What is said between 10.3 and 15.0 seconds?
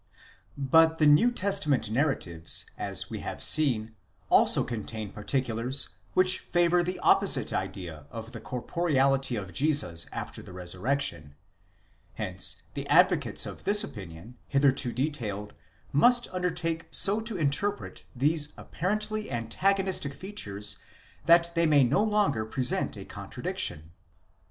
the resurrec tion: hence the advocates of the opinion hitherto